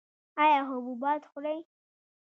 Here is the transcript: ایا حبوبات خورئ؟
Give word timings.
ایا 0.43 0.59
حبوبات 0.69 1.21
خورئ؟ 1.31 1.57